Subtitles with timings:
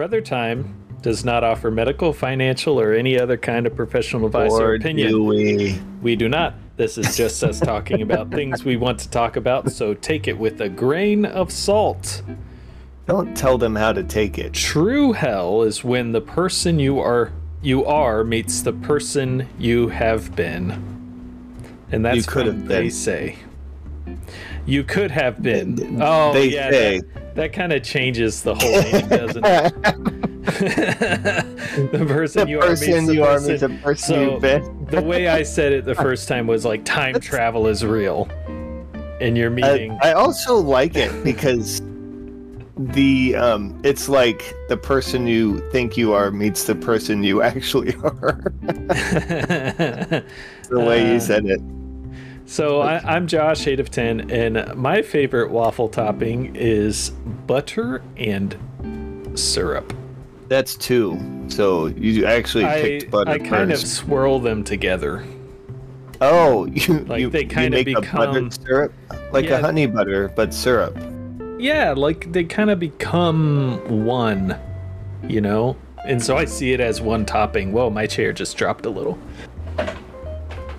[0.00, 4.70] Brother Time does not offer medical, financial, or any other kind of professional advice or,
[4.70, 5.10] Or opinion.
[5.10, 5.78] do we?
[6.00, 6.54] We do not.
[6.78, 10.38] This is just us talking about things we want to talk about, so take it
[10.38, 12.22] with a grain of salt.
[13.04, 14.54] Don't tell them how to take it.
[14.54, 17.30] True hell is when the person you are
[17.60, 20.70] you are meets the person you have been.
[21.92, 23.36] And that's You could what have they say.
[24.70, 26.00] You could have been.
[26.00, 26.70] Oh, They yeah.
[26.70, 27.00] say.
[27.00, 29.72] That, that kind of changes the whole meaning, doesn't it?
[31.92, 33.58] the person The you are meets person the you are person.
[33.58, 34.86] the person so you've been.
[34.86, 38.28] the way I said it the first time was like time travel is real.
[39.20, 41.82] And you're I, meeting I also like it because
[42.76, 47.94] the um it's like the person you think you are meets the person you actually
[47.96, 48.40] are.
[48.62, 50.24] the
[50.70, 51.60] way Uh, you said it.
[52.50, 57.10] So I, I'm Josh, eight of ten, and my favorite waffle topping is
[57.46, 58.58] butter and
[59.38, 59.94] syrup.
[60.48, 61.16] That's two.
[61.46, 65.24] So you actually I, picked butter I kind of swirl them together.
[66.20, 68.92] Oh, you Like, you, they you kinda make a butter become- syrup
[69.30, 69.58] like Yeah.
[69.58, 70.98] a honey butter, but syrup.
[71.56, 74.58] Yeah, like they kind of become one,
[75.22, 75.76] you know.
[76.04, 77.70] And so I see it as one topping.
[77.72, 79.20] Whoa, my chair just dropped a little.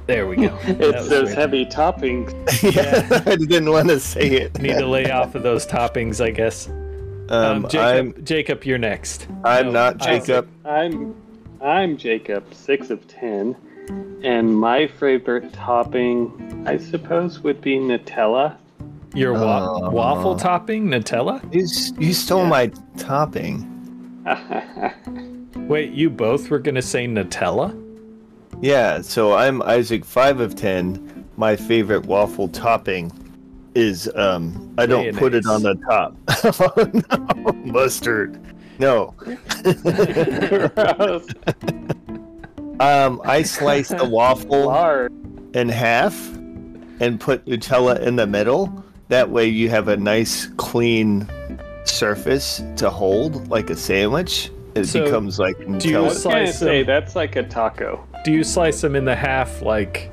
[0.07, 0.47] There we go.
[0.65, 1.37] That It's those weird.
[1.37, 2.33] heavy toppings.
[2.75, 4.59] yeah, I didn't want to say it.
[4.61, 6.67] Need to lay off of those toppings, I guess.
[6.67, 9.27] Um, Um, Jacob, I'm Jacob, you're next.
[9.45, 10.47] I'm No, not Jacob.
[10.65, 11.15] I'm
[11.61, 13.55] I'm Jacob, six of ten,
[14.23, 18.57] and my favorite topping, I suppose, would be Nutella.
[19.13, 19.89] Your wa- Oh.
[19.91, 21.41] waffle topping, Nutella?
[21.53, 21.67] You,
[22.05, 22.49] you stole Yeah.
[22.49, 23.67] my topping.
[25.67, 27.71] Wait, you both were gonna say Nutella?
[28.61, 31.25] Yeah, so I'm Isaac, five of ten.
[31.37, 33.11] My favorite waffle topping
[33.73, 36.15] is um I don't put it on the top.
[36.59, 36.91] oh,
[37.45, 38.39] no, mustard.
[38.79, 39.13] No.
[42.79, 45.13] Um I slice the waffle Lard.
[45.55, 46.15] in half
[46.99, 48.83] and put Nutella in the middle.
[49.09, 51.29] That way you have a nice clean
[51.83, 54.49] surface to hold like a sandwich.
[54.73, 56.03] It So, becomes like you I Nutella.
[56.05, 56.87] was gonna Slice say them.
[56.87, 58.03] that's like a taco.
[58.23, 60.11] Do you slice them in the half, like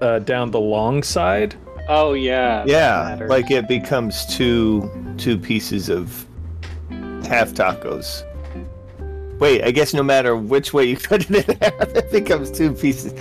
[0.00, 1.54] uh, down the long side?
[1.88, 2.64] Oh yeah.
[2.66, 6.26] Yeah, like it becomes two two pieces of
[7.26, 8.24] half tacos.
[9.40, 12.72] Wait, I guess no matter which way you cut it in half, it becomes two
[12.72, 13.14] pieces.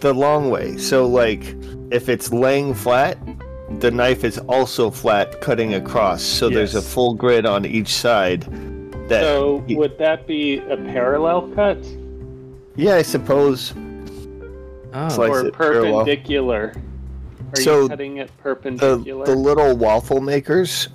[0.00, 0.76] The long way.
[0.78, 1.42] So like
[1.90, 3.18] if it's laying flat,
[3.80, 6.22] the knife is also flat cutting across.
[6.22, 8.42] So there's a full grid on each side.
[9.08, 11.78] That So y- would that be a parallel cut
[12.76, 13.74] yeah, I suppose.
[14.92, 16.74] Oh, Slice or it perpendicular?
[17.54, 19.26] Are So you cutting it The perpendicular?
[19.26, 20.88] the little waffle makers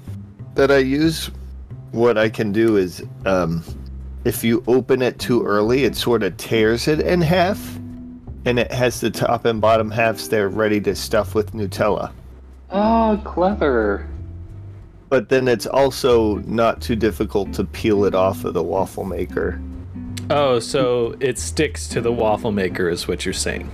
[0.56, 1.30] that I use,
[1.92, 3.64] what I can do is um
[4.26, 7.78] if you open it too early, it sort of tears it in half,
[8.46, 12.12] and it has the top and bottom halves there ready to stuff with Nutella.
[12.70, 14.08] Oh, clever.
[15.10, 19.60] But then it's also not too difficult to peel it off of the waffle maker.
[20.32, 23.70] Oh, so it sticks to the waffle maker, is what you're saying?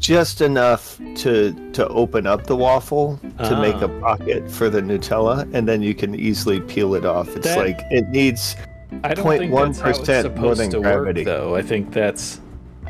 [0.00, 4.16] Just enough to to open up the waffle to make a Ah.
[4.16, 7.34] pocket for the Nutella, and then you can easily peel it off.
[7.36, 8.54] It's That- like it needs
[9.02, 11.24] I don't think that's how it's 0.1% more than to gravity.
[11.24, 11.56] work, though.
[11.56, 12.38] I think that's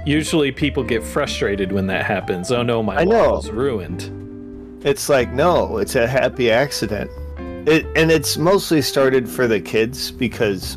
[0.05, 2.51] usually people get frustrated when that happens.
[2.53, 3.31] Oh no, my I know.
[3.31, 4.11] waffle's ruined.
[4.85, 7.11] It's like no, it's a happy accident.
[7.67, 10.77] It and it's mostly started for the kids because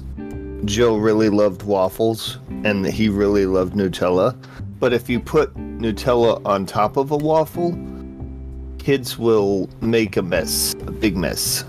[0.65, 4.35] Joe really loved waffles and he really loved Nutella.
[4.79, 7.77] But if you put Nutella on top of a waffle,
[8.77, 11.63] kids will make a mess, a big mess.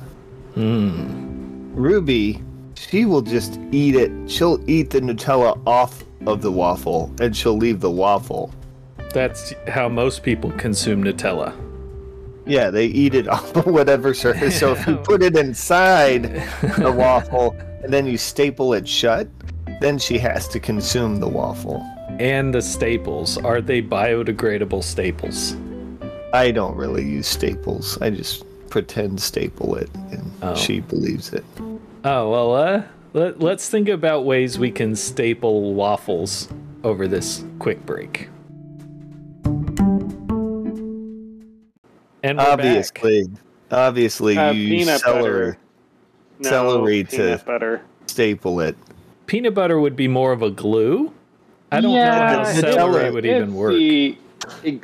[0.54, 1.72] Hmm.
[1.74, 2.42] Ruby,
[2.74, 4.10] she will just eat it.
[4.30, 8.52] She'll eat the Nutella off of the waffle and she'll leave the waffle.
[9.12, 11.54] That's how most people consume Nutella.
[12.46, 14.58] Yeah, they eat it off of whatever surface.
[14.58, 16.24] So if you put it inside
[16.78, 19.28] the waffle and then you staple it shut,
[19.80, 21.80] then she has to consume the waffle.
[22.18, 25.56] And the staples are they biodegradable staples?
[26.32, 27.96] I don't really use staples.
[28.00, 30.54] I just pretend staple it and Oh.
[30.54, 31.44] she believes it.
[32.04, 32.82] Oh well, uh,
[33.12, 36.48] let, let's think about ways we can staple waffles
[36.84, 38.28] over this quick break.
[42.24, 42.52] And we're back.
[42.58, 43.26] obviously,
[43.70, 45.22] obviously Uh, you use peanut celery,
[45.52, 45.58] butter.
[46.40, 47.82] No, Celery to- butter.
[48.06, 48.76] staple it.
[49.26, 51.12] peanut butter would be more of a glue.
[51.72, 53.72] I don't Yeah, know how celery it's would even work.
[53.74, 54.16] the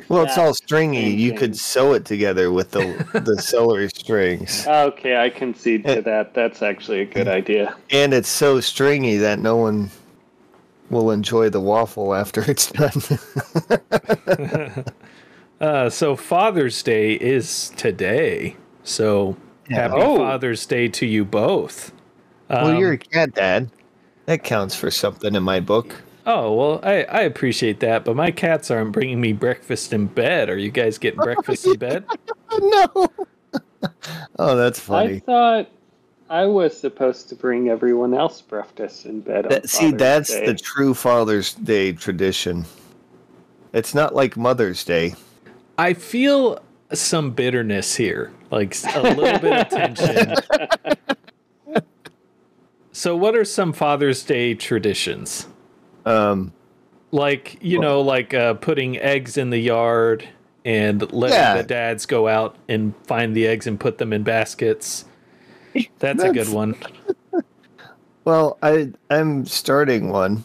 [0.09, 1.09] Well, it's all stringy.
[1.11, 2.85] You could sew it together with the
[3.25, 6.33] the celery strings, Okay, I concede to that.
[6.35, 7.75] That's actually a good idea.
[7.91, 9.89] and it's so stringy that no one
[10.91, 12.91] will enjoy the waffle after it's done.
[15.61, 18.57] Uh, so Father's Day is today.
[18.83, 19.37] So
[19.69, 20.17] happy Oh.
[20.17, 21.91] Father's Day to you both.
[22.49, 23.69] well, Um, you're a cat dad.
[24.25, 25.95] That counts for something in my book.
[26.27, 30.49] Oh well, I, I appreciate that, but my cats aren't bringing me breakfast in bed.
[30.49, 32.03] Are you guys getting breakfast in bed?
[32.59, 32.89] no.
[34.39, 35.17] oh, that's funny.
[35.17, 35.69] I thought
[36.27, 39.45] I was supposed to bring everyone else breakfast in bed.
[39.45, 40.47] On That, see, that's Day.
[40.47, 42.65] the true Father's Day tradition.
[43.73, 45.13] It's not like Mother's Day.
[45.77, 46.59] I feel
[46.93, 50.35] some bitterness here, like a little bit of tension.
[52.91, 55.47] so, what are some Father's Day traditions?
[56.05, 56.53] Um,
[57.11, 60.27] Like you know, like uh, putting eggs in the yard
[60.63, 61.57] and letting Yeah.
[61.57, 65.05] the dads go out and find the eggs and put them in baskets.
[65.99, 66.75] That's a good one.
[68.25, 70.43] well, I I'm starting one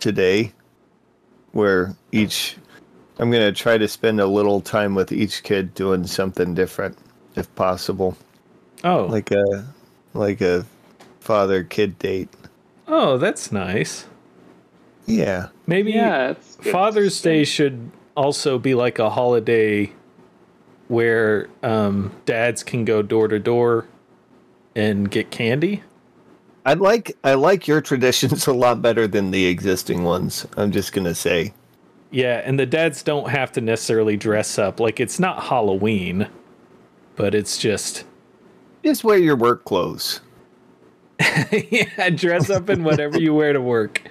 [0.00, 0.52] today,
[1.52, 2.56] where each
[3.18, 6.98] I'm gonna try to spend a little time with each kid doing something different,
[7.36, 8.16] if possible,
[8.84, 9.66] Oh, like a
[10.14, 10.64] like a
[11.20, 12.28] father kid date.
[12.88, 14.06] oh, that's nice.
[15.06, 16.72] Yeah, Maybe yeah, it's good.
[16.72, 19.92] Father's Day should also be like a holiday
[20.88, 23.86] where um, dads can go door to door
[24.74, 25.82] and get candy.
[26.64, 30.44] I like I like your traditions a lot better than the existing ones.
[30.56, 31.52] I'm just gonna say.
[32.10, 34.80] Yeah, and the dads don't have to necessarily dress up.
[34.80, 36.28] Like it's not Halloween,
[37.16, 38.04] but it's just
[38.84, 40.20] Just wear your work clothes.
[41.70, 44.02] yeah, dress up in whatever you wear to work.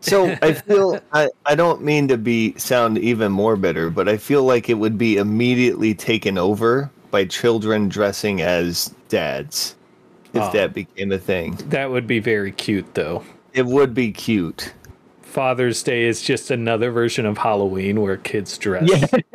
[0.00, 4.16] So I feel I, I don't mean to be sound even more bitter, but I
[4.18, 9.76] feel like it would be immediately taken over by children dressing as dads
[10.34, 10.50] if Oh.
[10.52, 11.54] that became a thing.
[11.68, 13.24] That would be very cute though.
[13.54, 14.74] It would be cute.
[15.34, 18.88] Father's Day is just another version of Halloween where kids dress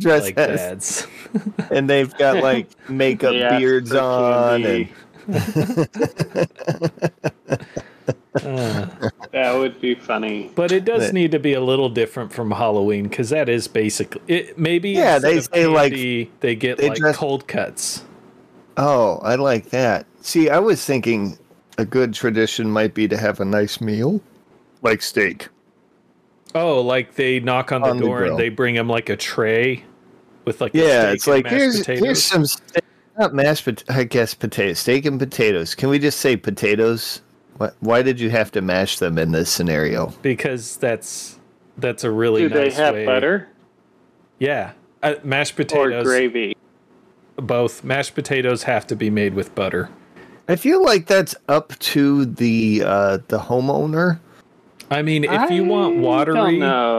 [0.00, 1.06] Dress like as, dads.
[1.70, 4.88] and they've got like makeup They ask beards on and
[8.42, 8.86] Uh,
[9.32, 10.50] That would be funny.
[10.54, 13.68] But it does That- need to be a little different from Halloween because that is
[13.68, 14.58] basically it.
[14.58, 15.92] Maybe Yeah, they of say, like,
[16.40, 18.04] they get they like dress- cold cuts.
[18.76, 20.06] Oh, I like that.
[20.20, 21.38] See, I was thinking
[21.78, 24.20] a good tradition might be to have a nice meal,
[24.82, 25.48] like steak.
[26.54, 28.30] Oh, like they knock on the On the door grill.
[28.32, 29.84] and they bring him like a tray
[30.44, 32.04] with like a Yeah, steak it's and like mashed here's potatoes.
[32.04, 32.84] here's some steak,
[33.18, 35.74] not mashed, pot- I guess potatoes, steak and potatoes.
[35.74, 37.20] Can we just say potatoes?
[37.58, 40.12] Why, why did you have to mash them in this scenario?
[40.22, 41.38] because that's
[41.76, 43.04] that's a really Do they have way.
[43.06, 43.48] butter
[44.38, 44.72] Yeah,
[45.02, 46.04] uh, mashed or potatoes.
[46.04, 46.54] gravy?
[47.36, 49.90] Both mashed potatoes have to be made with butter.
[50.48, 54.18] I feel like that's up to the uh, the homeowner.
[54.90, 56.58] I mean, if you want watery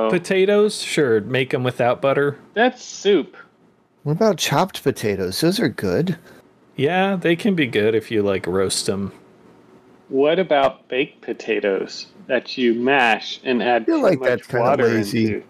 [0.10, 2.38] potatoes, sure, make them without butter.
[2.54, 3.36] That's soup.
[4.04, 5.42] What about chopped potatoes?
[5.42, 6.18] Those are good.
[6.76, 9.12] Yeah, they can be good if you like roast them.
[10.08, 14.48] What about baked potatoes that you mash and add I feel too like much that's
[14.48, 15.26] kinda lazy.
[15.26, 15.44] into?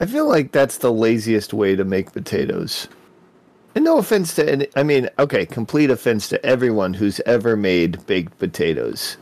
[0.00, 2.88] I feel like that's the laziest way to make potatoes.
[3.74, 8.04] And no offense to any, I mean, okay, complete offense to everyone who's ever made
[8.06, 9.16] baked potatoes.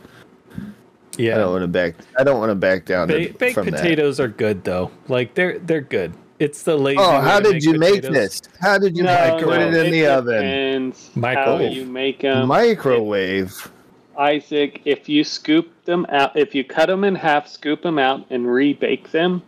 [1.17, 1.95] I Yeah, don't want to back.
[2.17, 4.91] I don't want to back down to, baked from potatoes are good though.
[5.07, 6.13] Like they're they're good.
[6.39, 6.99] It's the lazy.
[6.99, 8.41] Oh, how did you make this?
[8.59, 10.41] How did you No, put no, it in the oven?
[10.41, 11.71] depends How Microwave.
[11.73, 13.71] you make them, Microwave.
[14.17, 14.81] Isaac?
[14.85, 18.45] If you scoop them out, if you cut them in half, scoop them out, and
[18.45, 19.41] rebake them,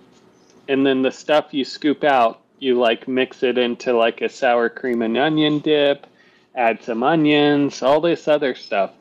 [0.67, 4.69] and then the stuff you scoop out, you like mix it into like a sour
[4.69, 6.07] cream and onion dip,
[6.55, 8.91] add some onions, all this other stuff.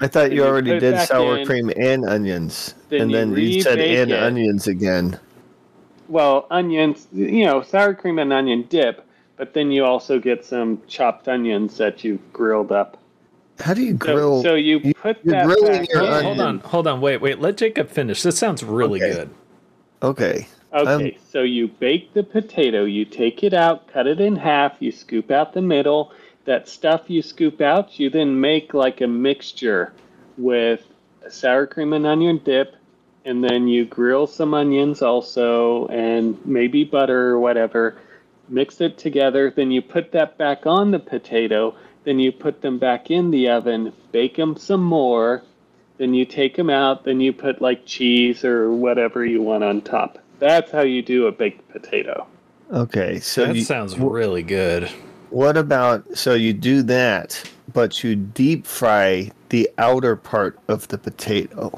[0.00, 3.30] I thought you you already did sour in, cream and onions, then and you then
[3.36, 4.22] you said rebake and it.
[4.22, 5.18] onions again.
[6.08, 10.82] Well, onions, you know, sour cream and onion dip, but then you also get some
[10.86, 12.98] chopped onions that you've grilled up.
[13.60, 14.42] How do you grill?
[14.42, 16.24] so you you- put you're that grilling back your Hold, in.
[16.24, 17.40] hold on, hold on, wait, wait.
[17.40, 18.22] Let Jacob finish.
[18.22, 19.12] This sounds really Okay.
[19.12, 19.30] good.
[20.02, 20.48] okay.
[20.74, 24.72] Okay, Um, so you bake the potato, you take it out, cut it in half,
[24.80, 26.12] you scoop out the middle.
[26.44, 29.92] That stuff you scoop out, you then make like a mixture
[30.36, 30.86] with
[31.24, 32.76] a sour cream and onion dip,
[33.24, 37.96] and then you grill some onions also, and maybe butter or whatever.
[38.48, 41.74] Mix it together, then you put that back on the potato,
[42.04, 45.42] then you put them back in the oven, bake them some more,
[45.96, 49.80] then you take them out, then you put like cheese or whatever you want on
[49.80, 50.18] top.
[50.40, 52.26] That's how you do a baked potato.
[52.70, 54.90] Okay, so that you, sounds really good.
[55.34, 60.96] What about so you do that, but you deep fry the outer part of the
[60.96, 61.76] potato?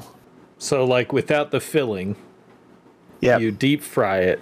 [0.59, 2.15] So, like without the filling,
[3.19, 4.39] Yeah, you deep fry it.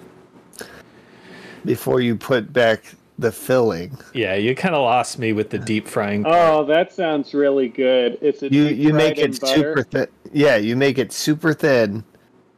[1.64, 3.98] before you put back the filling.
[4.14, 6.24] Yeah, you kind of lost me with the deep frying.
[6.28, 8.18] Oh, that sounds really good.
[8.22, 10.08] It's a You deep you make it super thin.
[10.34, 12.04] Yeah, you make it super thin.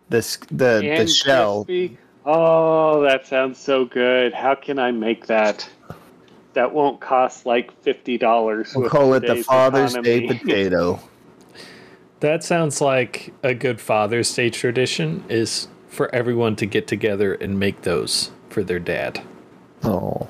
[0.10, 1.66] The s- the the shell.
[1.66, 1.98] crispy.
[2.26, 4.34] Oh, that sounds so good.
[4.34, 5.70] How can I make that?
[6.58, 8.74] That won't cost like fifty dollars.
[8.76, 11.00] We'll call it the Father's Day potato.
[12.22, 17.60] That sounds like a good Father's Day tradition is for everyone to get together and
[17.60, 19.22] make those for their dad.
[19.84, 20.28] Oh,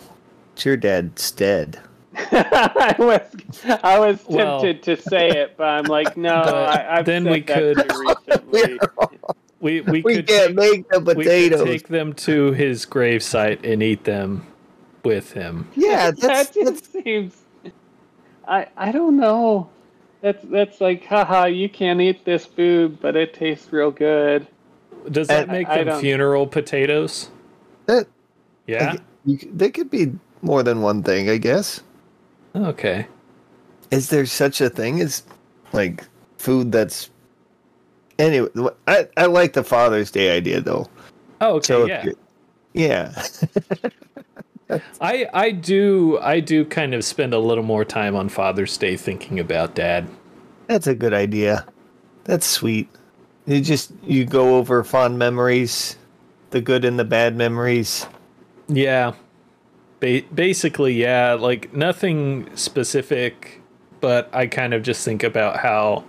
[0.51, 1.79] it's your dad's dead.
[2.13, 3.21] I was
[3.81, 6.33] I was tempted Well- to say it, but I'm like, no.
[6.33, 8.79] I, I've then said we that could- recently.
[9.61, 13.63] We we, We could can't take, make the we could take them to his gravesite
[13.63, 14.45] and eat them
[15.03, 15.67] with him.
[15.75, 17.35] yeah, that's, that that's just seems.
[18.47, 19.69] I I don't know.
[20.21, 24.47] That's that's like, haha, you can't eat this food, but it tastes real good.
[25.11, 27.29] Does that I- make I them don't- funeral potatoes?
[27.85, 28.07] that.
[28.65, 28.97] Yeah.
[29.25, 30.11] You, they could be
[30.41, 31.81] more than one thing, I guess.
[32.55, 33.07] Okay.
[33.91, 35.23] Is there such a thing as
[35.71, 36.03] like
[36.37, 37.09] food that's
[38.19, 38.49] anyway?
[38.87, 40.87] I I like the Father's Day idea though.
[41.39, 41.65] Oh, okay.
[41.65, 42.05] So yeah.
[42.73, 43.23] yeah,
[44.99, 48.97] I I do I do kind of spend a little more time on Father's Day
[48.97, 50.07] thinking about Dad.
[50.67, 51.65] that's a good idea.
[52.25, 52.89] That's sweet.
[53.45, 55.97] You just you go over fond memories,
[56.49, 58.05] the good and the bad memories.
[58.67, 59.13] Yeah.
[59.99, 63.61] Ba- basically, yeah, like nothing specific,
[64.01, 66.03] but I kind of just think about how,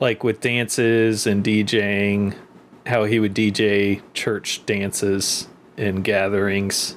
[0.00, 2.36] like with dances and DJing,
[2.86, 6.96] how he would DJ church dances and gatherings.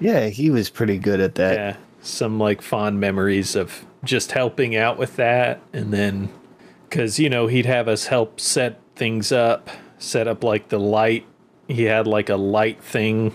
[0.00, 1.54] Yeah, he was pretty good at that.
[1.56, 1.76] Yeah.
[2.02, 5.60] Some like fond memories of just helping out with that.
[5.72, 6.28] And then,
[6.88, 11.26] because, you know, he'd have us help set things up, set up like the light.
[11.68, 13.34] He had like a light thing,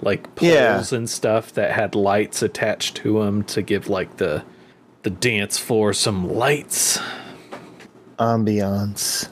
[0.00, 0.96] like poles Yeah.
[0.96, 4.44] and stuff that had lights attached to them to give like the
[5.02, 6.98] the dance floor some lights.
[8.18, 9.28] Ambiance.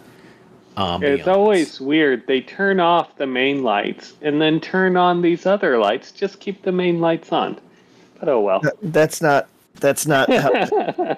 [0.77, 1.03] Ambiance.
[1.19, 2.27] It's always weird.
[2.27, 6.13] They turn off the main lights and then turn on these other lights.
[6.13, 7.59] Just keep the main lights on.
[8.21, 8.63] But oh well.
[8.83, 9.49] That's not.
[9.81, 10.31] That's not.
[10.33, 11.17] How,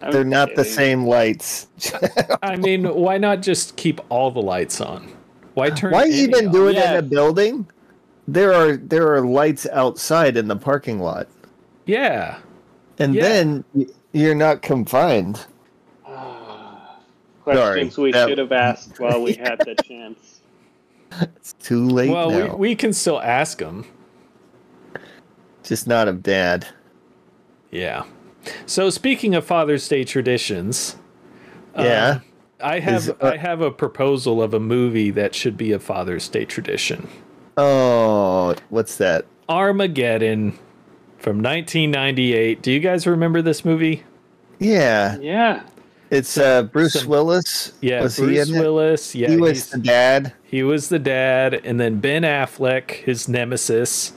[0.10, 1.68] they're not the same lights.
[2.42, 5.12] I mean, why not just keep all the lights on?
[5.54, 5.92] Why turn?
[5.92, 6.52] Why even off?
[6.52, 7.66] do it in a building?
[8.28, 11.26] There are there are lights outside in the parking lot,
[11.86, 12.38] Yeah.
[12.98, 13.22] and Yeah.
[13.22, 13.64] then
[14.12, 15.44] you're not confined.
[17.44, 20.40] Questions Sorry, we that- should have asked while we had the chance.
[21.20, 22.56] It's too late Well, we, now.
[22.56, 23.84] we can still ask them.
[25.62, 26.66] Just not of dad.
[27.70, 28.04] Yeah.
[28.66, 30.96] So speaking of Father's Day traditions,
[31.76, 32.20] Yeah.
[32.60, 35.78] I have Is, uh, I have a proposal of a movie that should be a
[35.78, 37.08] Father's Day tradition.
[37.56, 39.26] Oh, what's that?
[39.48, 40.52] Armageddon
[41.18, 42.62] from 1998.
[42.62, 44.04] Do you guys remember this movie?
[44.58, 45.62] Yeah, Yeah.
[46.12, 47.72] It's uh Bruce Some- Willis.
[47.80, 48.60] Yeah, was Bruce he in it?
[48.60, 49.14] Willis.
[49.14, 50.32] Yeah, he was the dad.
[50.44, 54.12] he was the dad, and then Ben Affleck, his nemesis,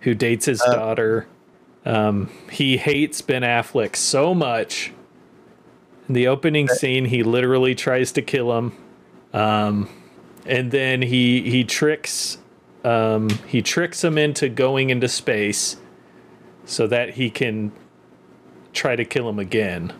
[0.00, 1.26] who dates his Uh, daughter.
[1.86, 4.92] Um, he hates Ben Affleck so much.
[6.08, 8.72] In the opening scene, he literally tries to kill him,
[9.32, 9.88] um,
[10.44, 12.38] and then he he tricks
[12.84, 15.76] um, he tricks him into going into space,
[16.64, 17.70] so that he can
[18.72, 19.92] try to kill him again.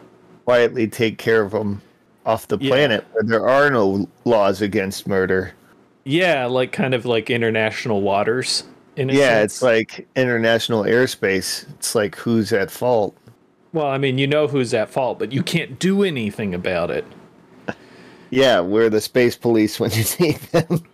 [0.44, 1.80] Quietly take care of them
[2.26, 2.70] off the Yeah.
[2.70, 5.52] planet where there are no laws against murder.
[6.04, 8.64] Yeah, like kind of like international waters.
[8.96, 9.52] In a Yeah, sense.
[9.54, 11.68] it's like international airspace.
[11.74, 13.14] It's like who's at fault.
[13.72, 17.04] Well, I mean, you know who's at fault, but you can't do anything about it.
[18.32, 20.84] Yeah, we're the space police when you need them.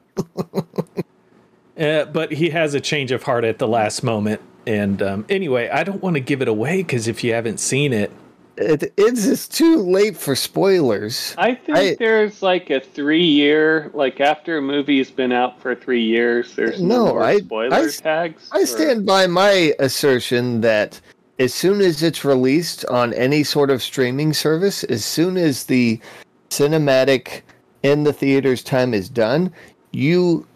[1.78, 4.40] Uh, but he has a change of heart at the last moment.
[4.66, 7.92] And um, anyway, I don't want to give it away because if you haven't seen
[7.92, 8.10] it,
[8.56, 11.34] It, it's just too late for spoilers.
[11.36, 15.74] I think I- there's like a three year, like after a movie's been out for
[15.74, 18.48] three years, there's no, No, I- spoiler I- tags.
[18.52, 21.00] I or- stand by my assertion that
[21.38, 26.00] as soon as it's released on any sort of streaming service, as soon as the
[26.48, 27.42] cinematic
[27.82, 29.52] in the theater's time is done,
[29.92, 30.46] you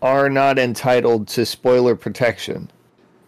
[0.00, 2.70] are not entitled to spoiler protection.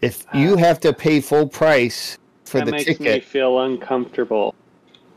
[0.00, 0.58] If you ah.
[0.58, 4.54] have to pay full price for that the makes me feel uncomfortable.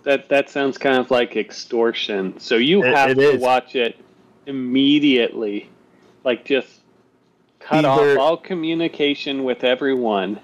[0.03, 2.39] That that sounds kind of like extortion.
[2.39, 3.41] So you It- have it to is.
[3.41, 3.97] watch it
[4.45, 5.69] immediately
[6.23, 6.67] Like just
[7.59, 10.39] cut Either- off all communication with everyone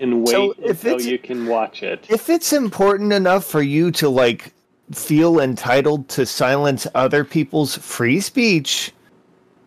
[0.00, 2.06] and wait So if until you can watch it.
[2.08, 4.52] If it's important enough for you to like
[4.92, 8.92] feel entitled to silence other people's free speech,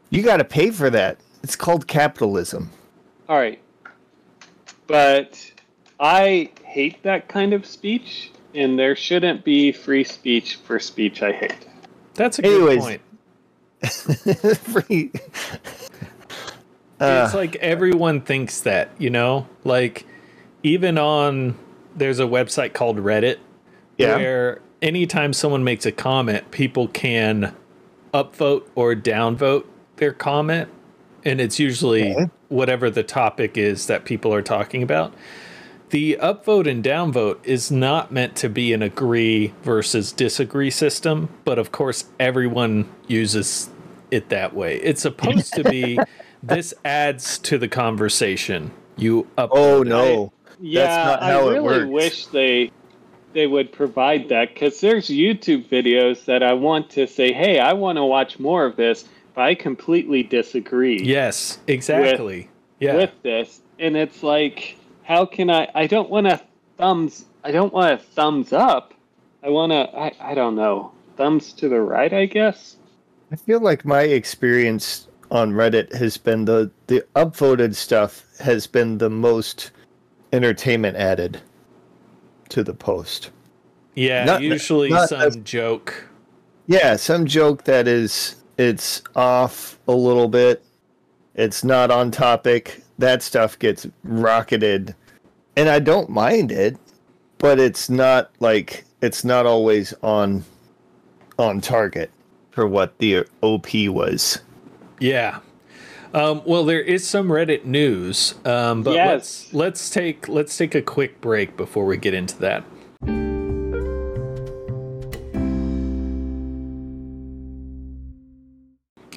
[0.10, 1.17] you got to pay for that.
[1.43, 2.70] It's called capitalism.
[3.27, 3.60] All right.
[4.88, 5.50] But
[6.01, 11.31] I hate that kind of speech, and there shouldn't be free speech for speech I
[11.31, 11.67] hate.
[12.15, 13.01] That's a good point.
[14.58, 15.12] free.
[15.13, 15.89] it's
[17.00, 19.48] Uh, like everyone thinks that, you know?
[19.63, 20.05] Like
[20.63, 21.55] even on
[21.96, 23.38] there's a website called Reddit
[23.98, 24.15] yeah.
[24.15, 27.55] where anytime someone makes a comment, people can
[28.13, 29.65] upvote or downvote
[29.98, 30.70] their comment
[31.24, 32.29] and it's usually Okay.
[32.50, 35.13] whatever the topic is that people are talking about.
[35.91, 41.60] The upvote and downvote is not meant to be an agree versus disagree system, but
[41.60, 43.69] of course everyone uses
[44.10, 44.77] it that way.
[44.77, 46.00] It's supposed to be
[46.43, 48.71] this adds to the conversation.
[48.95, 49.88] You upvote Oh it.
[49.88, 50.33] no.
[50.62, 51.88] Yeah, not I how it really works.
[51.89, 52.71] wish they
[53.33, 57.74] they would provide that because there's YouTube videos that I want to say, hey, I
[57.74, 59.05] want to watch more of this,
[59.36, 62.50] but I completely disagree Yes, exactly.
[62.79, 62.95] yeah.
[62.95, 65.67] with this, and it's like, how can I?
[65.75, 66.39] I don't want to
[66.77, 67.25] thumbs.
[67.43, 68.93] I don't want a thumbs up.
[69.43, 69.98] I want to.
[69.98, 70.91] I, I don't know.
[71.17, 72.77] Thumbs to the right, I guess.
[73.31, 78.98] I feel like my experience on Reddit has been the the upvoted stuff has been
[78.98, 79.72] the most
[80.34, 81.41] entertainment added
[82.50, 83.31] to the post.
[83.96, 86.08] yeah, not- usually not some as- joke.
[86.67, 90.63] Yeah, some joke that is it's off a little bit.
[91.36, 92.84] It's not on topic.
[93.01, 94.93] That stuff gets rocketed.
[95.58, 96.77] And I don't mind it,
[97.39, 100.43] but it's not like it's not always on
[101.39, 102.12] on target
[102.51, 104.39] for what the OP was.
[105.00, 105.39] Yeah.
[106.13, 109.08] Um, well, there is some Reddit news, um, but Yes.
[109.10, 112.63] let's let's take let's take a quick break before we get into that.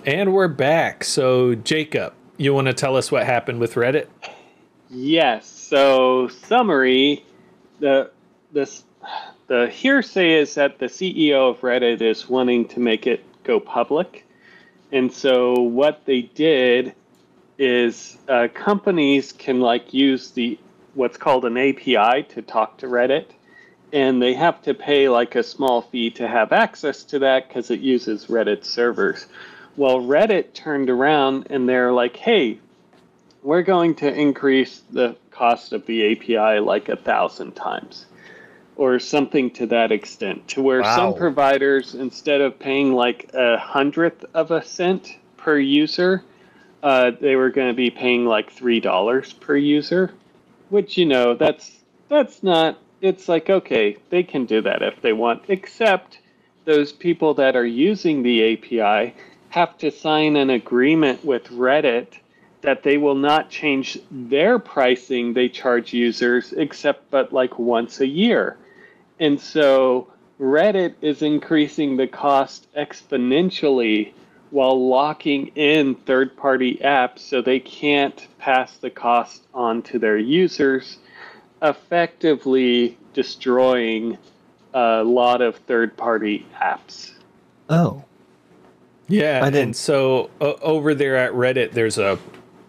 [0.07, 1.03] And we're back.
[1.05, 4.09] So, Jacob, you want to tell us what happened with Reddit?
[4.90, 5.47] Yes.
[5.47, 7.25] So summary,
[7.81, 8.11] the
[8.53, 8.85] this
[9.47, 14.27] the hearsay is that the CEO of Reddit is wanting to make it go public,
[14.92, 16.94] and so what they did
[17.59, 20.59] is uh, companies can like use the
[20.94, 23.27] what's called an API to talk to Reddit,
[23.92, 27.70] and they have to pay like a small fee to have access to that because
[27.70, 29.27] it uses Reddit servers.
[29.76, 32.58] Well, Reddit turned around and they're like, hey,
[33.42, 38.06] we're going to increase the cost of the API like a thousand times
[38.76, 44.24] or something to that extent to where some providers instead of paying like a hundredth
[44.34, 46.24] of a cent per user
[46.82, 50.12] uh, they were going to be paying like three dollars per user
[50.70, 55.12] which you know that's that's not it's like okay they can do that if they
[55.12, 56.18] want except
[56.64, 59.14] those people that are using the api
[59.55, 62.09] have to sign an agreement with reddit
[62.62, 68.07] that they will not change their pricing they charge users except but like once a
[68.07, 68.57] year
[69.21, 70.09] and so
[70.40, 74.12] reddit is increasing the cost exponentially
[74.51, 80.17] while locking in third party apps so they can't pass the cost on to their
[80.17, 80.99] users,
[81.61, 84.17] effectively destroying
[84.73, 87.11] a lot of third party apps.
[87.69, 88.05] Oh.
[89.09, 92.19] Yeah, I didn't- and so o over there at Reddit, there's a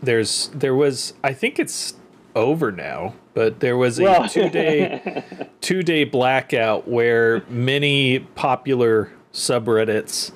[0.02, 1.94] there's there was I think it's
[2.36, 5.24] over now, but there was a Well- two day
[5.62, 10.32] two day blackout where many popular subreddits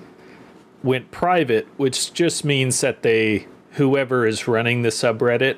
[0.84, 5.58] went private, which just means that they whoever is running the subreddit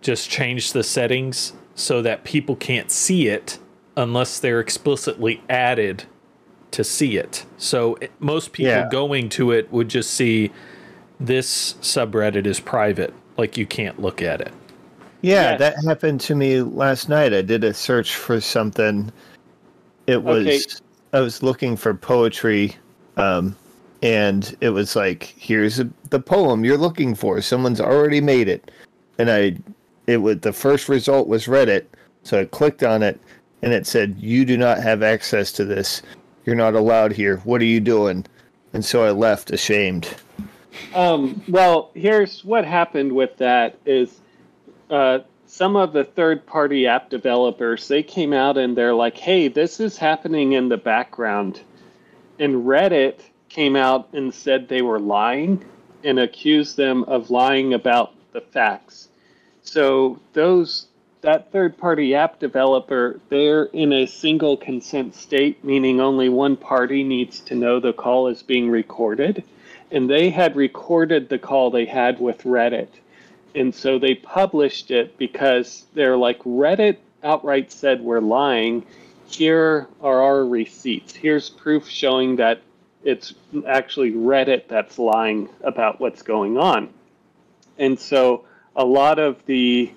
[0.00, 3.58] just changed the settings so that people can't see it
[3.96, 6.04] unless they're explicitly added
[6.72, 7.44] to see it.
[7.58, 8.88] So it- most people Yeah.
[8.90, 10.50] going to it would just see
[11.18, 14.52] this subreddit is private, like you can't look at it.
[15.22, 15.58] Yeah, Yes.
[15.58, 17.34] that happened to me last night.
[17.34, 19.12] I did a search for something.
[20.06, 20.60] It was Okay.
[21.12, 22.76] I was looking for poetry,
[23.16, 23.56] um,
[24.02, 27.40] and it was like, "Here's a, the poem you're looking for.
[27.42, 28.70] Someone's already made it."
[29.18, 29.56] And I,
[30.06, 31.84] it was the first result was Reddit,
[32.22, 33.20] so I clicked on it,
[33.62, 36.00] and it said, "You do not have access to this.
[36.44, 37.38] You're not allowed here.
[37.38, 38.26] What are you doing?"
[38.72, 40.08] And so I left, ashamed.
[40.94, 44.20] Um, well, here's what happened with that is
[44.88, 49.48] uh, some of the third party app developers they came out and they're like, "Hey,
[49.48, 51.60] this is happening in the background,"
[52.38, 55.64] and Reddit came out and said they were lying
[56.04, 59.08] and accused them of lying about the facts.
[59.62, 60.86] So those
[61.22, 67.04] that third party app developer, they're in a single consent state, meaning only one party
[67.04, 69.44] needs to know the call is being recorded.
[69.90, 72.88] And they had recorded the call they had with Reddit.
[73.54, 78.86] And so they published it because they're like, Reddit outright said we're lying.
[79.26, 81.14] Here are our receipts.
[81.14, 82.62] Here's proof showing that
[83.02, 83.34] it's
[83.66, 86.90] actually Reddit that's lying about what's going on.
[87.78, 88.44] And so
[88.76, 89.92] a lot of the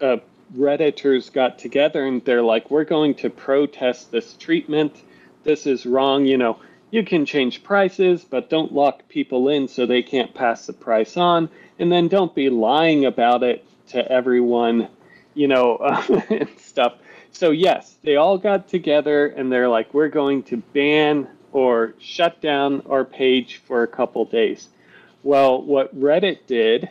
[0.00, 0.18] uh,
[0.56, 5.02] Redditors got together and they're like, we're going to protest this treatment.
[5.44, 6.24] This is wrong.
[6.24, 6.58] You know,
[6.90, 11.16] you can change prices, but don't lock people in so they can't pass the price
[11.16, 11.50] on.
[11.78, 14.88] And then don't be lying about it to everyone,
[15.34, 15.76] you know,
[16.30, 16.94] and stuff.
[17.30, 22.40] So, yes, they all got together and they're like, we're going to ban or shut
[22.40, 24.68] down our page for a couple days.
[25.22, 26.88] Well, what Reddit did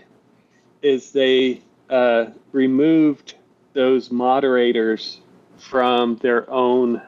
[0.82, 3.36] is they uh, removed
[3.74, 5.22] those moderators
[5.58, 7.02] from their own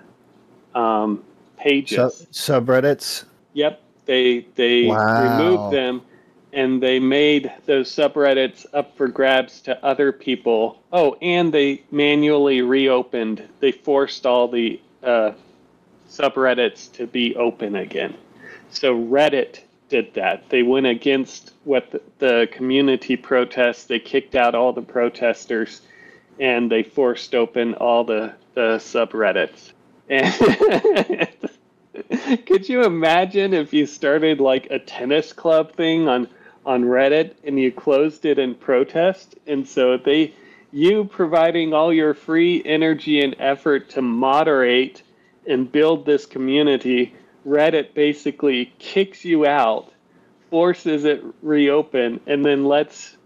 [0.75, 1.23] um,
[1.57, 2.27] pages.
[2.31, 3.25] Sub- subreddits.
[3.53, 5.17] Yep, they they Wow.
[5.21, 6.01] removed them,
[6.53, 10.81] and they made those subreddits up for grabs to other people.
[10.91, 13.47] Oh, and they manually reopened.
[13.59, 15.31] They forced all the uh,
[16.09, 18.15] subreddits to be open again.
[18.71, 20.49] So Reddit did that.
[20.49, 23.85] They went against what the, the community protests.
[23.85, 25.81] They kicked out all the protesters,
[26.39, 29.71] and they forced open all the the subreddits.
[30.09, 31.29] And
[32.45, 36.27] could you imagine if you started like a tennis club thing on
[36.65, 39.35] on Reddit and you closed it in protest?
[39.47, 40.33] And so they
[40.71, 45.01] you providing all your free energy and effort to moderate
[45.47, 49.91] and build this community, Reddit basically kicks you out,
[50.49, 53.17] forces it reopen, and then lets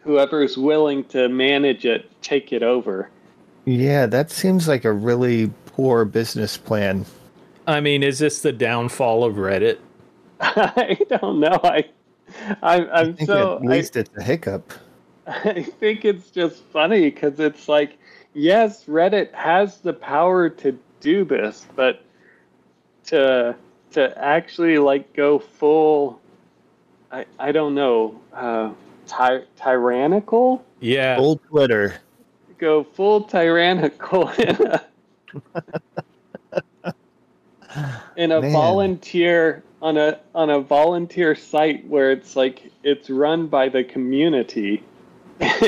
[0.00, 3.10] whoever's willing to manage it take it over.
[3.64, 7.04] Yeah, that seems like a really poor business plan.
[7.66, 9.78] I mean, is this the downfall of Reddit?
[10.40, 11.60] I don't know.
[11.62, 11.84] I,
[12.62, 13.56] I I I'm think so.
[13.56, 14.72] at least it's a hiccup.
[15.26, 17.98] I, I think it's just funny because it's like,
[18.34, 22.02] yes, Reddit has the power to do this, but
[23.06, 23.54] to
[23.92, 26.20] to actually like go full,
[27.10, 28.70] I I don't know, uh,
[29.06, 31.16] ty- tyrannical, Yeah.
[31.18, 31.94] Old Twitter.
[32.58, 34.82] go full tyrannical in a,
[38.16, 38.52] in a Man.
[38.52, 44.82] volunteer on a on a volunteer site where it's like it's run by the community.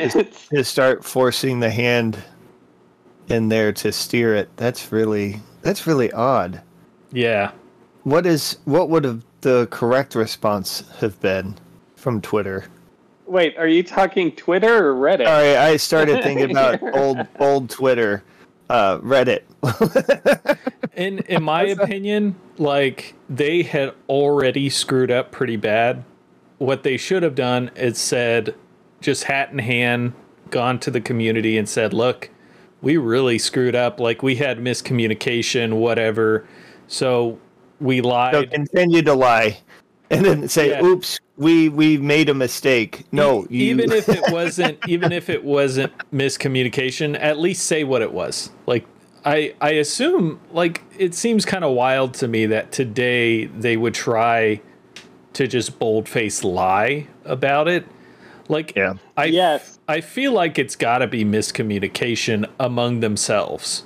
[0.51, 2.23] To start forcing the hand
[3.29, 4.51] in there to steer it.
[4.57, 6.61] That's really that's really odd.
[7.13, 7.53] Yeah.
[8.05, 11.57] What is what would have the correct response have been
[11.97, 12.65] from Twitter?
[13.33, 15.25] wait, are you talking Twitter or Reddit?
[15.25, 18.23] Sorry, I started thinking about old old Twitter,
[18.69, 19.43] uh, Reddit.
[20.95, 26.05] In in my opinion, like they had already screwed up pretty bad.
[26.59, 28.55] What they should have done is said,
[29.01, 30.13] just hat in hand,
[30.51, 32.29] gone to the community and said, "Look,
[32.83, 34.01] we really screwed up.
[34.01, 36.47] Like we had miscommunication, whatever.
[36.93, 37.39] So
[37.81, 38.33] we lie.
[38.33, 39.59] so continue to lie,
[40.11, 40.85] and then say, Yeah.
[40.85, 45.31] "Oops, we we made a mistake." No, E- you, even if it wasn't even if
[45.31, 48.85] it wasn't miscommunication at least say what it was like
[49.25, 53.95] i i assume like it seems kind of wild to me that today they would
[53.95, 54.61] try
[55.33, 57.87] to just boldface lie about it
[58.49, 58.95] like Yeah.
[59.17, 59.79] i Yes.
[59.89, 63.85] i feel like it's got to be miscommunication among themselves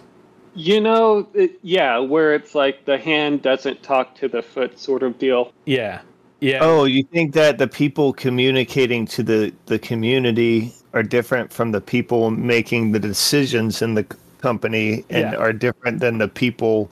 [0.57, 5.03] You know, it, yeah, where it's like the hand doesn't talk to the foot sort
[5.03, 5.53] of deal.
[5.67, 6.01] yeah
[6.41, 11.73] yeah Oh, you think that the people communicating to the, the community are different from
[11.73, 14.05] the people making the decisions in the
[14.41, 15.37] company and Yeah.
[15.37, 16.91] are different than the people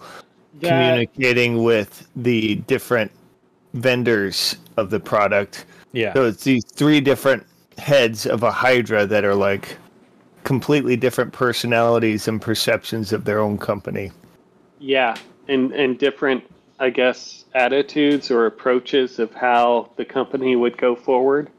[0.60, 3.10] That- communicating with the different
[3.74, 5.64] vendors of the product.
[5.92, 7.44] yeah So it's these three different
[7.78, 9.76] heads of a hydra that are like
[10.44, 14.12] completely different personalities and perceptions of their own company.
[14.78, 15.16] Yeah,
[15.48, 16.44] and and different,
[16.78, 21.50] I guess, attitudes or approaches of how the company would go forward.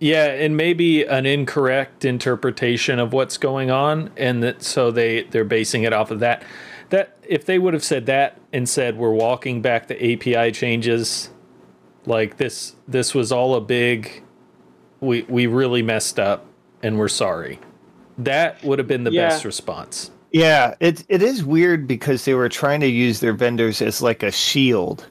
[0.00, 5.44] Yeah, and maybe an incorrect interpretation of what's going on, and that so they they're
[5.44, 6.42] basing it off of that.
[6.90, 11.30] That if they would have said that and said we're walking back the API changes,
[12.06, 14.22] like this this was all a big,
[15.00, 16.46] we we really messed up
[16.82, 17.58] and we're sorry.
[18.18, 19.28] That would have been the Yeah.
[19.28, 20.10] best response.
[20.32, 24.22] Yeah, it it is weird because they were trying to use their vendors as like
[24.22, 25.06] a shield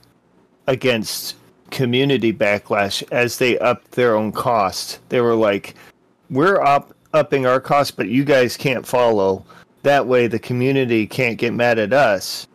[0.67, 1.35] against
[1.71, 4.99] community backlash as they upped their own cost.
[5.09, 5.75] They were like,
[6.29, 9.45] "We're up upping our cost, but you guys can't follow.
[9.83, 12.47] That way, the community can't get mad at us."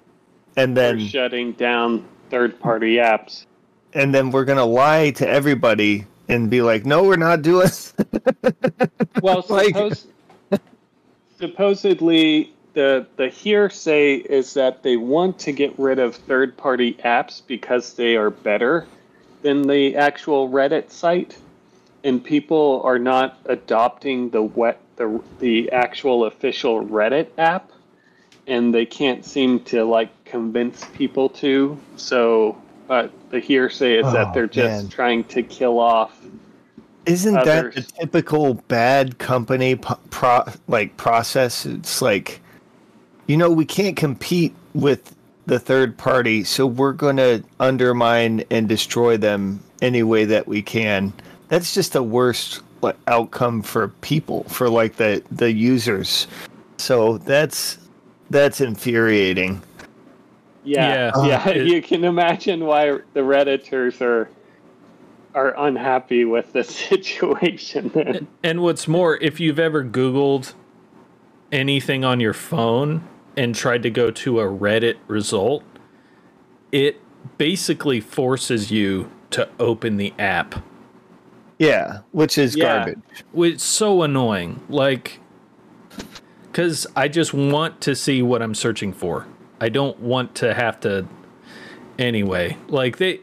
[0.57, 3.47] And They're then, shutting down third-party apps.
[3.95, 7.69] and then we're gonna lie to everybody and be like, "No, we're not doing."
[9.23, 10.07] Well, Like- suppose,
[11.39, 17.95] supposedly the the hearsay is that they want to get rid of third-party apps because
[17.95, 18.87] they are better
[19.43, 21.37] than the actual Reddit site,
[22.05, 27.71] and people are not adopting the wet the the actual official Reddit app,
[28.47, 31.79] and they can't seem to like convince people to.
[31.97, 34.89] So, but the hearsay is Oh, that they're just man.
[34.91, 36.21] trying to kill off
[37.09, 41.65] Isn't that the typical bad company po- pro- like process?
[41.67, 42.41] It's like,
[43.27, 45.15] you know, we can't compete with
[45.47, 50.61] the third party, so we're going to undermine and destroy them any way that we
[50.61, 51.13] can.
[51.49, 56.27] That's just the worst like, outcome for people, for like the the users.
[56.77, 57.79] So that's
[58.31, 59.63] that's infuriating.
[60.65, 61.27] Yeah, Yeah.
[61.27, 61.49] yeah.
[61.49, 64.29] It- uh, you can imagine why the redditors are
[65.35, 67.91] are unhappy with the situation.
[67.95, 68.29] Then.
[68.43, 70.55] And what's more, if you've ever Googled
[71.53, 75.63] anything on your phone and tried to go to a Reddit result,
[76.73, 77.01] it
[77.39, 80.63] basically forces you to open the app.
[81.59, 82.85] Yeah, which is Yeah.
[82.85, 82.99] garbage.
[83.35, 84.61] It's so annoying.
[84.69, 85.21] Like,
[86.51, 89.27] because I just want to see what I'm searching for.
[89.61, 91.07] I don't want to have to.
[91.99, 93.21] Anyway, like, they.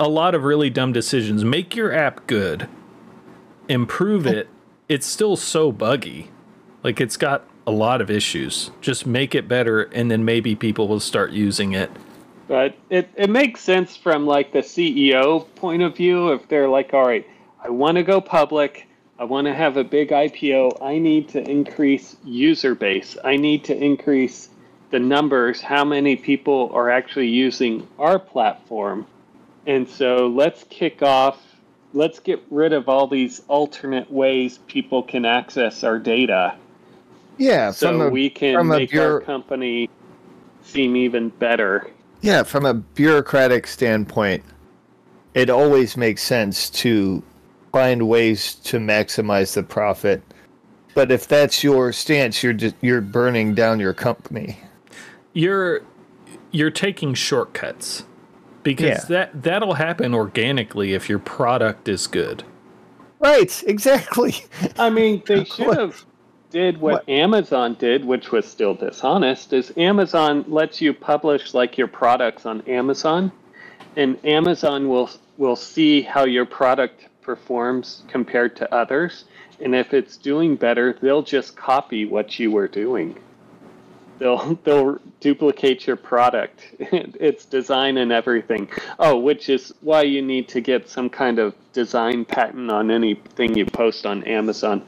[0.00, 1.44] A lot of really dumb decisions.
[1.44, 2.68] Make your app good,
[3.68, 4.48] improve it.
[4.88, 6.30] It's still so buggy.
[6.82, 8.70] Like, it's got a lot of issues.
[8.80, 11.90] Just make it better, and then maybe people will start using it.
[12.48, 16.94] But it, it makes sense from like the CEO point of view if they're like,
[16.94, 17.26] all right,
[17.62, 18.88] I want to go public.
[19.18, 20.82] I want to have a big IPO.
[20.82, 23.18] I need to increase user base.
[23.22, 24.48] I need to increase
[24.90, 29.06] the numbers, how many people are actually using our platform.
[29.70, 31.40] And so let's kick off,
[31.94, 36.56] let's get rid of all these alternate ways people can access our data
[37.38, 39.88] Yeah, so from a we can from a make our company
[40.64, 41.88] seem even better.
[42.20, 44.42] Yeah, from a bureaucratic standpoint,
[45.34, 47.22] it always makes sense to
[47.70, 50.20] find ways to maximize the profit.
[50.94, 54.58] But if that's your stance, you're just you're burning down your company.
[55.32, 55.82] you're
[56.50, 58.02] you're taking shortcuts
[58.62, 59.04] because Yeah.
[59.08, 62.44] that that'll happen organically if your product is good.
[63.18, 64.34] Right, exactly.
[64.78, 66.04] I mean, they should have
[66.50, 69.52] did what, what- Amazon did, which was still dishonest.
[69.52, 73.30] Is Amazon lets you publish like your products on Amazon,
[73.96, 79.24] and Amazon will will see how your product performs compared to others,
[79.60, 83.16] and if it's doing better, they'll just copy what you were doing.
[84.20, 88.68] They'll they'll duplicate your product, its design and everything.
[89.00, 93.56] Oh, which is why you need to get some kind of design patent on anything
[93.56, 94.86] you post on Amazon.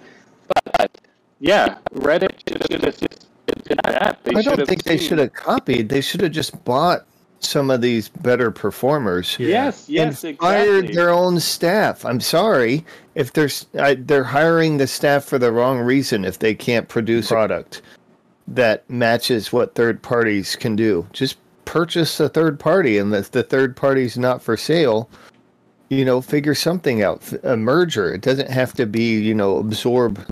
[0.76, 1.00] But
[1.40, 4.22] yeah, Reddit should have just did that.
[4.22, 5.88] They I don't have think they should have copied.
[5.88, 7.06] They should have just bought
[7.40, 9.36] some of these better performers.
[9.38, 10.36] Yes, yes, and exactly.
[10.36, 12.04] fired their own staff.
[12.04, 16.24] I'm sorry if they're s- I, they're hiring the staff for the wrong reason.
[16.24, 17.82] If they can't produce a product
[18.48, 23.42] that matches what third parties can do, just purchase a third party, and if the
[23.42, 25.08] third party's not for sale,
[25.88, 27.22] you know, figure something out.
[27.44, 28.14] A merger.
[28.14, 30.24] It doesn't have to be you know absorb.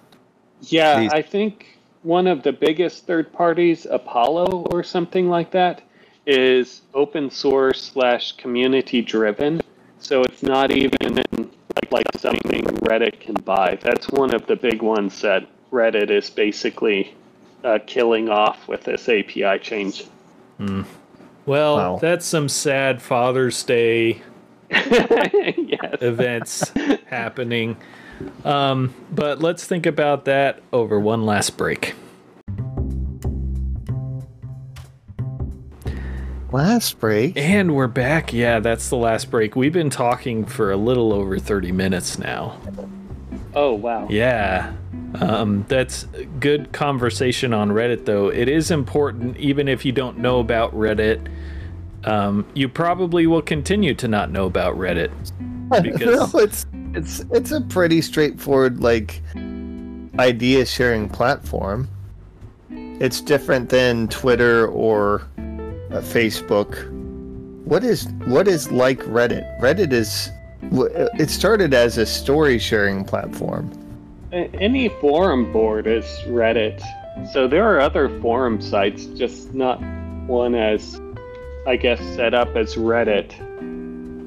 [0.62, 5.83] Yeah, these- I think one of the biggest third parties, Apollo or something like that,
[6.27, 9.61] is open source slash community driven.
[9.99, 13.79] So it's not even like like something Reddit can buy.
[13.83, 17.14] That's one of the big ones that Reddit is basically
[17.64, 20.05] uh, killing off with this API change.
[21.46, 21.99] Well, Wow.
[22.01, 24.23] that's some sad Father's Day
[24.70, 25.96] yes.
[26.01, 26.68] events
[27.07, 27.77] happening.
[28.44, 31.94] Um, but let's think about that over one last break.
[36.53, 37.37] Last break.
[37.37, 38.33] And we're back.
[38.33, 39.55] Yeah, that's the last break.
[39.55, 42.59] We've been talking for a little over 30 minutes now.
[43.55, 44.07] Oh wow.
[44.11, 44.73] Yeah.
[45.21, 46.05] Um, that's
[46.39, 48.29] good conversation on Reddit, though.
[48.29, 51.27] It is important, even if you don't know about Reddit.
[52.05, 55.11] Um, you probably will continue to not know about Reddit.
[55.83, 59.23] Because- no, it's it's it's a pretty straightforward like
[60.19, 61.89] idea sharing platform.
[62.71, 65.23] It's different than Twitter or
[65.91, 66.91] uh, Facebook,
[67.65, 69.61] what is what is like Reddit?
[69.61, 70.31] Reddit is
[70.62, 73.70] it started as a story sharing platform.
[74.33, 76.81] Any forum board is Reddit.
[77.33, 79.81] So there are other forum sites, just not
[80.27, 81.01] one as,
[81.66, 83.35] I guess, set up as Reddit.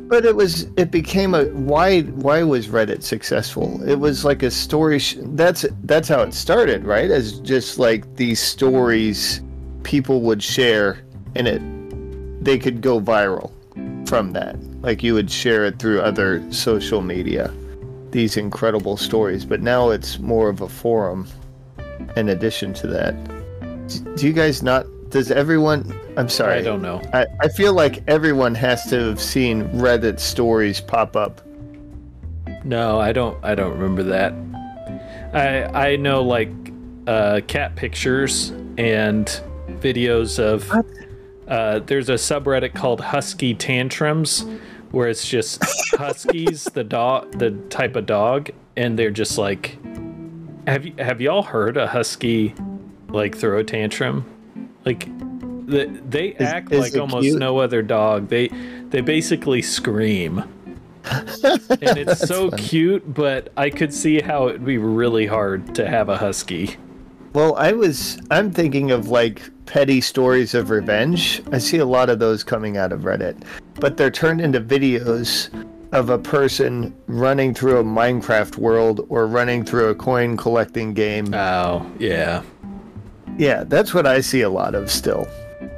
[0.09, 3.81] But it was it became a why why was Reddit successful?
[3.87, 4.99] It was like a story.
[4.99, 7.09] Sh- that's that's how it started, right?
[7.09, 9.41] As just like these stories
[9.83, 10.99] people would share,
[11.35, 11.61] and it
[12.43, 13.51] they could go viral
[14.07, 14.57] from that.
[14.83, 17.51] Like you would share it through other social media.
[18.11, 21.27] These incredible stories, but now it's more of a forum.
[22.15, 23.15] In addition to that,
[24.15, 27.01] do you guys not does everyone i'm sorry I don't know.
[27.13, 31.41] I, I feel like everyone has to have seen reddit stories pop up
[32.63, 33.37] No, I don't.
[33.43, 34.33] I don't remember that.
[35.33, 36.49] I I know like
[37.07, 39.27] uh, cat pictures and
[39.67, 40.71] videos of.
[41.47, 44.45] Uh, there's a subreddit called Husky Tantrums,
[44.93, 45.61] where it's just
[45.97, 49.77] huskies, the dog, the type of dog, and they're just like.
[50.65, 52.55] Have you have y'all heard a husky
[53.09, 54.23] like throw a tantrum?
[54.85, 55.07] Like
[55.67, 57.39] the, they act is like almost cute?
[57.39, 58.29] no other dog.
[58.29, 58.47] They
[58.89, 60.45] they basically scream
[61.05, 62.63] and it's so funny.
[62.63, 66.77] cute, but I could see how it would be really hard to have a husky.
[67.33, 72.09] Well i was i'm thinking of like petty stories of revenge i see a lot
[72.09, 73.41] of those coming out of reddit
[73.75, 75.49] but they're turned into videos
[75.93, 81.33] of a person running through a minecraft world or running through a coin collecting game
[81.33, 82.41] Oh, yeah.
[83.37, 85.25] Yeah, that's what I see a lot of still.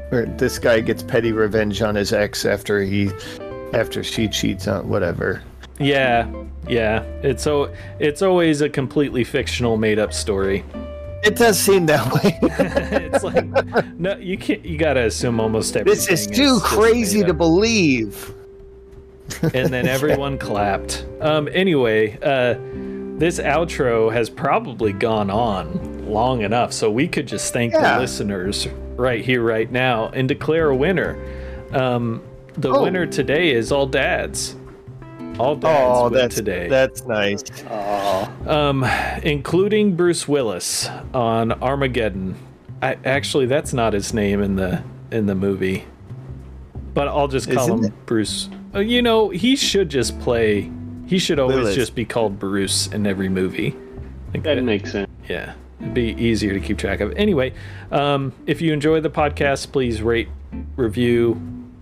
[0.10, 3.12] Where this guy gets petty revenge on his ex after he
[3.74, 5.42] after she cheats on whatever.
[5.80, 6.32] Yeah.
[6.68, 7.04] Yeah.
[7.24, 10.64] It's so it's always a completely fictional made up story.
[11.26, 12.38] It does seem that way.
[13.12, 13.46] it's like
[14.00, 15.96] no you can't you gotta assume almost everything.
[15.96, 18.34] this is too just crazy to believe.
[19.42, 21.06] and then everyone clapped.
[21.22, 22.56] Um anyway, uh
[23.18, 27.94] this outro has probably gone on long enough, so we could just thank Yeah.
[27.96, 31.18] the listeners right here, right now, and declare a winner.
[31.72, 32.22] Um,
[32.58, 32.84] the Oh.
[32.84, 34.56] winner today is all dads.
[35.40, 37.44] All dads Oh, win that's today, that's nice.
[37.70, 38.50] Aw.
[38.50, 38.84] um,
[39.24, 42.36] including Bruce Willis on Armageddon.
[42.82, 45.86] I, actually, that's not his name in the in the movie,
[46.94, 48.50] but I'll just call Isn't him Bruce.
[48.74, 50.72] Uh, you know, he should just play.
[51.06, 51.76] He should always Willis.
[51.76, 53.76] just be called Bruce in every movie.
[54.34, 55.10] Like That that- makes sense.
[55.30, 57.12] yeah, it'd be easier to keep track of.
[57.18, 57.54] Anyway,
[57.92, 60.30] um, if you enjoy the podcast, please rate,
[60.78, 61.40] review,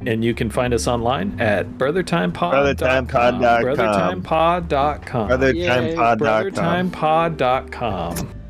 [0.07, 2.51] and you can find us online at brothertimepod.com.
[2.51, 3.63] Brothertimepod.com.
[3.63, 5.29] Brothertimepod.com.
[5.29, 6.19] Brothertimepod.com.
[6.19, 8.42] Brothertimepod.com.